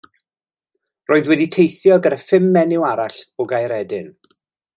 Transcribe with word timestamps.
Roedd 1.11 1.29
wedi 1.31 1.47
teithio 1.55 1.99
gyda 2.07 2.19
phum 2.23 2.49
menyw 2.57 2.87
arall 2.93 3.21
o 3.45 3.49
Gaeredin. 3.53 4.11